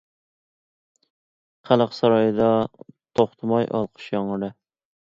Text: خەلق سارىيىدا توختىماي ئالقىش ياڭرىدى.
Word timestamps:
خەلق 1.71 1.95
سارىيىدا 1.99 2.49
توختىماي 3.21 3.71
ئالقىش 3.71 4.11
ياڭرىدى. 4.19 4.57